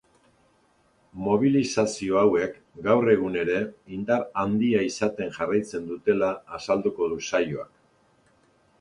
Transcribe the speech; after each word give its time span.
Mobilizazio 1.25 2.17
hauek 2.21 2.57
gaur 2.89 3.11
egun 3.17 3.37
ere 3.43 3.59
indar 3.99 4.27
handia 4.47 4.83
izaten 4.89 5.33
jarraitzen 5.39 5.89
dutela 5.95 6.35
azalduko 6.61 7.15
du 7.17 7.25
saioak. 7.33 7.75